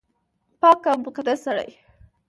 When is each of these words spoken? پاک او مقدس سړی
پاک 0.59 0.83
او 0.89 0.97
مقدس 1.05 1.39
سړی 1.45 1.69